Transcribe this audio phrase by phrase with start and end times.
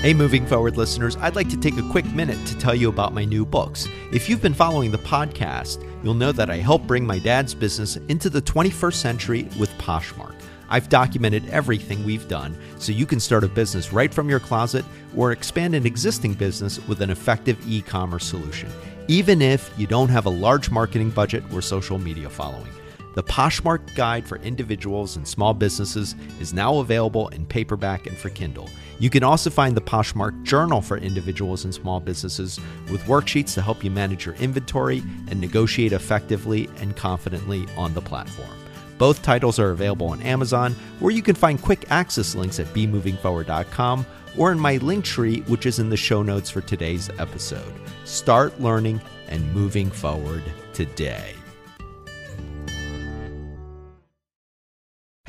[0.00, 3.12] Hey, moving forward listeners, I'd like to take a quick minute to tell you about
[3.12, 3.86] my new books.
[4.14, 7.96] If you've been following the podcast, you'll know that I helped bring my dad's business
[8.08, 10.34] into the 21st century with Poshmark.
[10.70, 14.86] I've documented everything we've done so you can start a business right from your closet
[15.14, 18.70] or expand an existing business with an effective e commerce solution,
[19.06, 22.72] even if you don't have a large marketing budget or social media following.
[23.14, 28.30] The Poshmark Guide for Individuals and Small Businesses is now available in paperback and for
[28.30, 28.70] Kindle.
[29.00, 33.62] You can also find the Poshmark Journal for Individuals and Small Businesses with worksheets to
[33.62, 38.56] help you manage your inventory and negotiate effectively and confidently on the platform.
[38.96, 44.06] Both titles are available on Amazon, where you can find quick access links at bemovingforward.com
[44.36, 47.72] or in my link tree, which is in the show notes for today's episode.
[48.04, 51.34] Start learning and moving forward today.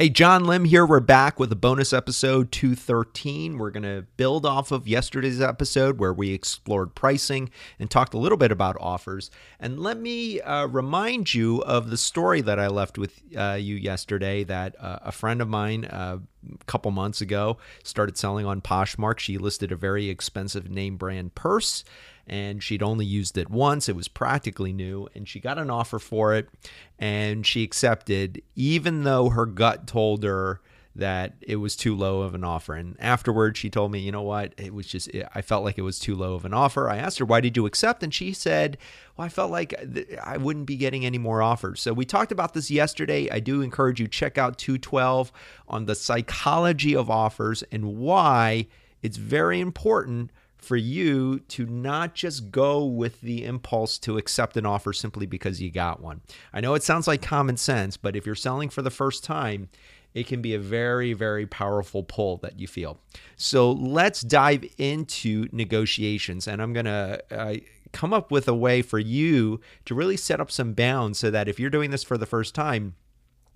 [0.00, 0.86] Hey, John Lim here.
[0.86, 3.58] We're back with a bonus episode 213.
[3.58, 8.18] We're going to build off of yesterday's episode where we explored pricing and talked a
[8.18, 9.30] little bit about offers.
[9.58, 13.74] And let me uh, remind you of the story that I left with uh, you
[13.74, 16.20] yesterday that uh, a friend of mine uh,
[16.66, 19.18] couple months ago started selling on Poshmark.
[19.18, 21.84] She listed a very expensive name brand purse
[22.26, 23.88] and she'd only used it once.
[23.88, 26.48] It was practically new, and she got an offer for it,
[26.96, 30.60] and she accepted, even though her gut told her
[31.00, 32.74] that it was too low of an offer.
[32.74, 34.54] And afterwards, she told me, you know what?
[34.56, 36.88] It was just, I felt like it was too low of an offer.
[36.88, 38.02] I asked her, why did you accept?
[38.02, 38.78] And she said,
[39.16, 39.74] well, I felt like
[40.22, 41.80] I wouldn't be getting any more offers.
[41.80, 43.28] So we talked about this yesterday.
[43.30, 45.32] I do encourage you check out 212
[45.68, 48.66] on the psychology of offers and why
[49.02, 54.66] it's very important for you to not just go with the impulse to accept an
[54.66, 56.20] offer simply because you got one.
[56.52, 59.70] I know it sounds like common sense, but if you're selling for the first time,
[60.14, 62.98] it can be a very, very powerful pull that you feel.
[63.36, 66.48] So let's dive into negotiations.
[66.48, 67.54] And I'm going to uh,
[67.92, 71.48] come up with a way for you to really set up some bounds so that
[71.48, 72.94] if you're doing this for the first time,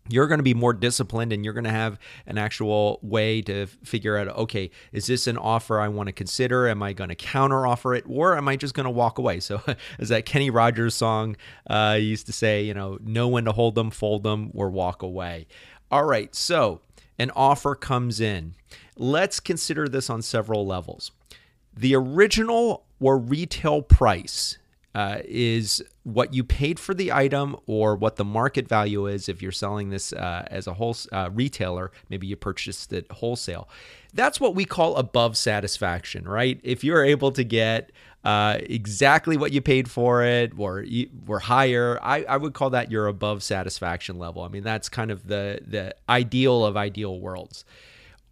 [0.09, 3.67] you're going to be more disciplined and you're going to have an actual way to
[3.67, 7.15] figure out okay is this an offer i want to consider am i going to
[7.15, 9.63] counter offer it or am i just going to walk away so
[9.99, 11.37] as that kenny rogers song
[11.71, 15.03] uh, used to say you know know when to hold them fold them or walk
[15.03, 15.47] away
[15.91, 16.81] all right so
[17.19, 18.55] an offer comes in.
[18.97, 21.11] Let's consider this on several levels.
[21.77, 24.59] The original or retail price
[24.95, 29.43] uh, is what you paid for the item or what the market value is if
[29.43, 31.91] you're selling this uh, as a whole uh, retailer.
[32.09, 33.69] Maybe you purchased it wholesale.
[34.13, 36.61] That's what we call above satisfaction right?
[36.63, 37.91] If you're able to get
[38.25, 40.85] uh, exactly what you paid for it or
[41.27, 41.99] were higher.
[42.03, 44.43] I, I would call that your above satisfaction level.
[44.43, 47.65] I mean that's kind of the the ideal of ideal worlds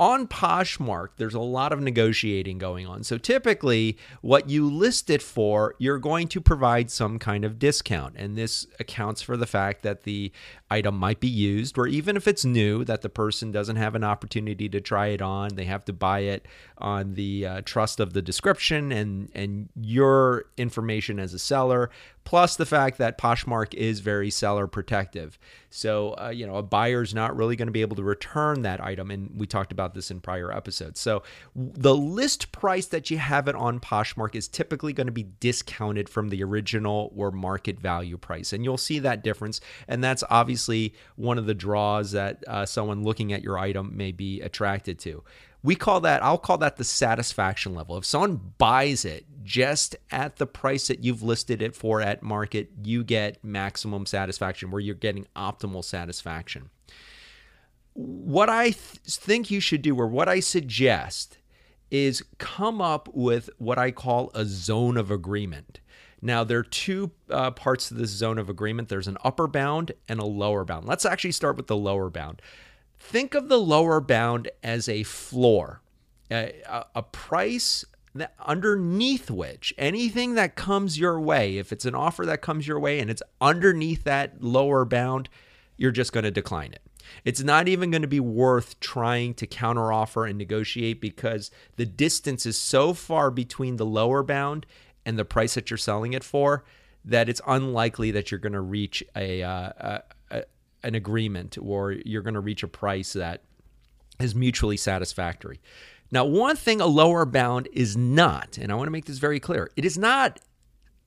[0.03, 3.05] on Poshmark, there's a lot of negotiating going on.
[3.05, 8.17] So typically, what you list it for, you're going to provide some kind of discount.
[8.17, 10.33] And this accounts for the fact that the
[10.69, 14.03] item might be used, or even if it's new, that the person doesn't have an
[14.03, 15.55] opportunity to try it on.
[15.55, 16.49] They have to buy it
[16.79, 21.91] on the uh, trust of the description and, and your information as a seller,
[22.25, 25.39] plus the fact that Poshmark is very seller protective.
[25.71, 28.83] So, uh, you know, a buyer's not really going to be able to return that
[28.83, 29.11] item.
[29.11, 31.01] And we talked about this in prior episodes.
[31.01, 31.23] So,
[31.55, 36.09] the list price that you have it on Poshmark is typically going to be discounted
[36.09, 38.53] from the original or market value price.
[38.53, 39.61] And you'll see that difference.
[39.89, 44.13] And that's obviously one of the draws that uh, someone looking at your item may
[44.13, 45.25] be attracted to
[45.63, 50.37] we call that i'll call that the satisfaction level if someone buys it just at
[50.37, 54.95] the price that you've listed it for at market you get maximum satisfaction where you're
[54.95, 56.71] getting optimal satisfaction
[57.95, 61.39] what i th- think you should do or what i suggest
[61.91, 65.81] is come up with what i call a zone of agreement
[66.25, 69.91] now, there are two uh, parts to this zone of agreement there's an upper bound
[70.09, 70.87] and a lower bound.
[70.87, 72.41] Let's actually start with the lower bound.
[73.05, 75.83] Think of the lower bound as a floor,
[76.31, 77.85] a, a price
[78.47, 83.01] underneath which anything that comes your way, if it's an offer that comes your way
[83.01, 85.29] and it's underneath that lower bound,
[85.77, 86.83] you're just going to decline it.
[87.25, 92.47] It's not even going to be worth trying to counteroffer and negotiate because the distance
[92.47, 94.65] is so far between the lower bound
[95.05, 96.65] and the price that you're selling it for
[97.05, 100.03] that it's unlikely that you're going to reach a, uh, a,
[100.85, 103.43] an agreement or you're going to reach a price that
[104.21, 105.61] is mutually satisfactory.
[106.11, 109.41] Now, one thing a lower bound is not, and I want to make this very
[109.41, 110.41] clear, it is not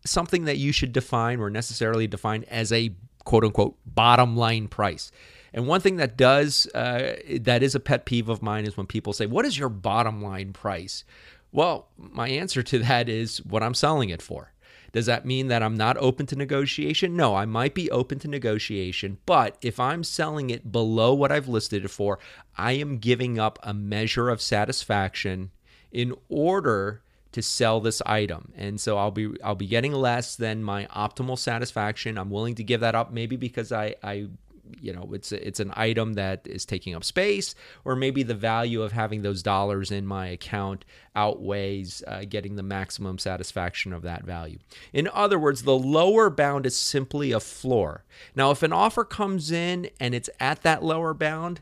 [0.05, 5.11] something that you should define or necessarily define as a quote unquote bottom line price.
[5.53, 8.87] And one thing that does, uh, that is a pet peeve of mine is when
[8.87, 11.03] people say, What is your bottom line price?
[11.51, 14.51] Well, my answer to that is what I'm selling it for.
[14.95, 17.17] Does that mean that I'm not open to negotiation?
[17.17, 21.49] No, I might be open to negotiation, but if I'm selling it below what I've
[21.49, 22.17] listed it for,
[22.57, 25.51] I am giving up a measure of satisfaction
[25.91, 27.01] in order
[27.33, 28.53] to sell this item.
[28.55, 32.17] And so I'll be I'll be getting less than my optimal satisfaction.
[32.17, 34.29] I'm willing to give that up maybe because I I
[34.79, 38.81] you know it's it's an item that is taking up space or maybe the value
[38.81, 40.85] of having those dollars in my account
[41.15, 44.59] outweighs uh, getting the maximum satisfaction of that value.
[44.93, 48.03] In other words the lower bound is simply a floor.
[48.35, 51.61] Now if an offer comes in and it's at that lower bound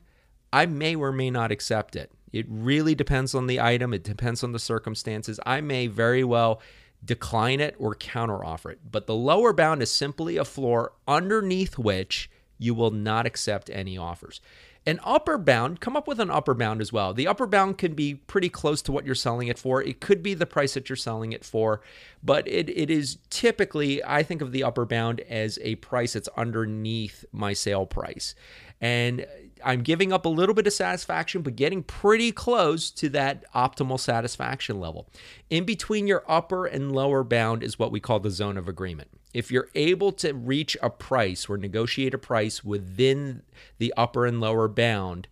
[0.51, 2.11] i may or may not accept it.
[2.31, 3.93] It really depends on the item.
[3.93, 5.39] It depends on the circumstances.
[5.45, 6.61] I may very well
[7.05, 8.79] decline it or counteroffer it.
[8.89, 12.29] But the lower bound is simply a floor underneath which
[12.63, 14.39] you will not accept any offers.
[14.85, 17.13] An upper bound, come up with an upper bound as well.
[17.13, 19.81] The upper bound can be pretty close to what you're selling it for.
[19.81, 21.81] It could be the price that you're selling it for,
[22.21, 26.27] but it, it is typically, I think of the upper bound as a price that's
[26.35, 28.35] underneath my sale price.
[28.81, 29.25] And
[29.65, 33.99] I'm giving up a little bit of satisfaction, but getting pretty close to that optimal
[33.99, 35.09] satisfaction level.
[35.49, 39.09] In between your upper and lower bound is what we call the zone of agreement
[39.33, 43.41] if you're able to reach a price or negotiate a price within
[43.79, 45.27] the upper and lower bound,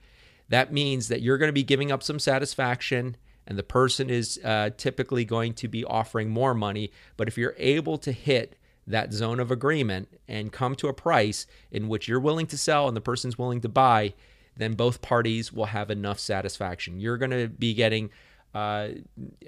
[0.49, 3.15] that means that you're going to be giving up some satisfaction
[3.47, 6.91] and the person is uh, typically going to be offering more money.
[7.17, 8.55] But if you're able to hit
[8.91, 12.87] that zone of agreement and come to a price in which you're willing to sell
[12.87, 14.13] and the person's willing to buy,
[14.57, 16.99] then both parties will have enough satisfaction.
[16.99, 18.09] You're going to be getting
[18.53, 18.89] uh,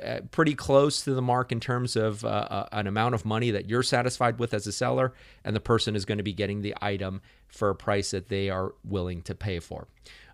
[0.02, 3.52] uh, pretty close to the mark in terms of uh, uh, an amount of money
[3.52, 5.14] that you're satisfied with as a seller,
[5.44, 8.50] and the person is going to be getting the item for a price that they
[8.50, 9.88] are willing to pay for.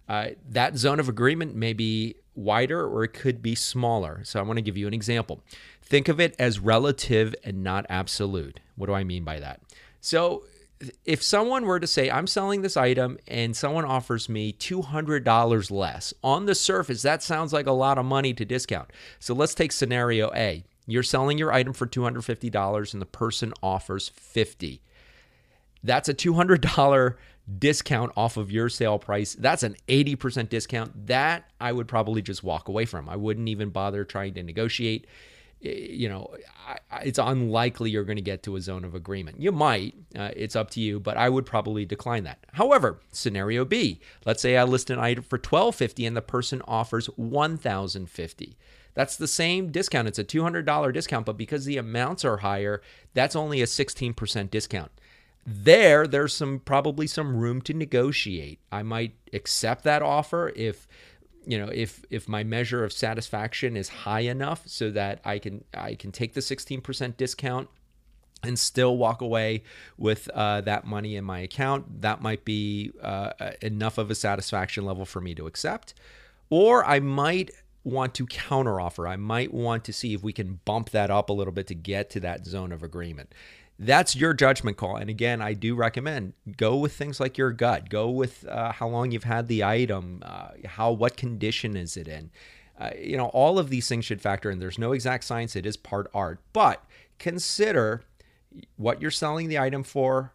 [0.08, 4.22] Uh, that zone of agreement may be wider or it could be smaller.
[4.24, 5.44] So I want to give you an example.
[5.90, 8.60] Think of it as relative and not absolute.
[8.76, 9.60] What do I mean by that?
[10.02, 10.44] So
[11.04, 16.14] if someone were to say, I'm selling this item and someone offers me $200 less,
[16.24, 18.92] on the surface, that sounds like a lot of money to discount.
[19.20, 20.64] So let's take scenario A.
[20.86, 24.82] You're selling your item for $250 and the person offers 50
[25.84, 27.16] That's a $200
[27.58, 29.34] discount off of your sale price.
[29.34, 31.08] That's an 80% discount.
[31.08, 33.10] That I would probably just walk away from.
[33.10, 35.08] I wouldn't even bother trying to negotiate
[35.62, 36.36] you know,
[37.04, 39.42] it's unlikely you're going to get to a zone of agreement.
[39.42, 42.46] You might, uh, it's up to you, but I would probably decline that.
[42.54, 47.08] However, scenario B, let's say I list an item for 1250 and the person offers
[47.18, 48.58] 1050.
[48.94, 50.08] That's the same discount.
[50.08, 52.82] It's a $200 discount, but because the amounts are higher,
[53.14, 54.92] that's only a 16% discount.
[55.46, 58.60] There, there's some probably some room to negotiate.
[58.72, 60.88] I might accept that offer if
[61.50, 65.64] you know if if my measure of satisfaction is high enough so that I can
[65.74, 67.70] I can take the 16% discount
[68.44, 69.64] and still walk away
[69.98, 73.32] with uh, that money in my account that might be uh,
[73.62, 75.94] enough of a satisfaction level for me to accept.
[76.50, 77.52] Or I might
[77.84, 79.10] want to counteroffer.
[79.10, 81.76] I might want to see if we can bump that up a little bit to
[81.76, 83.34] get to that zone of agreement
[83.80, 84.98] that's your judgment call.
[84.98, 87.90] And again, I do recommend go with things like your gut.
[87.90, 92.08] Go with uh, how long you've had the item, uh, how what condition is it
[92.08, 92.30] in.
[92.78, 94.60] Uh, you know, all of these things should factor in.
[94.60, 96.40] There's no exact science; it is part art.
[96.52, 96.84] But
[97.18, 98.04] consider
[98.76, 100.34] what you're selling the item for,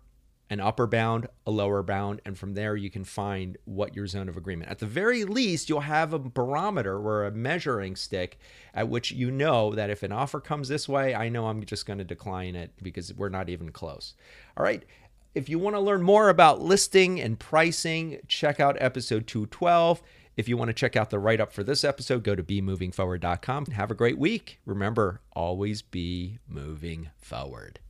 [0.50, 4.28] an upper bound, a lower bound, and from there you can find what your zone
[4.28, 4.70] of agreement.
[4.70, 8.38] At the very least, you'll have a barometer or a measuring stick
[8.74, 11.86] at which you know that if an offer comes this way, I know I'm just
[11.86, 14.14] going to decline it because we're not even close.
[14.56, 14.84] All right.
[15.34, 20.02] If you want to learn more about listing and pricing, check out episode 212.
[20.36, 23.64] If you want to check out the write up for this episode, go to bemovingforward.com.
[23.64, 24.60] And have a great week.
[24.64, 27.80] Remember, always be moving forward.